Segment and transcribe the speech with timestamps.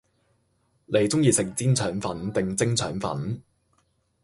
[0.87, 3.43] 你鐘意食煎腸粉定蒸腸粉